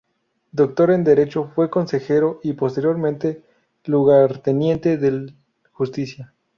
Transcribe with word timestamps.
Doctor 0.51 0.89
en 0.89 1.03
Derecho, 1.03 1.51
fue 1.53 1.69
consejero 1.69 2.39
y 2.41 2.53
posteriormente 2.53 3.43
lugarteniente 3.85 4.97
del 4.97 5.37
Justicia. 5.73 6.33